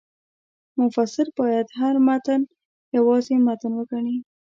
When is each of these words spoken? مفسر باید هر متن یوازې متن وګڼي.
مفسر 0.81 1.25
باید 1.39 1.67
هر 1.79 1.95
متن 2.07 2.41
یوازې 2.97 3.35
متن 3.47 3.71
وګڼي. 3.75 4.17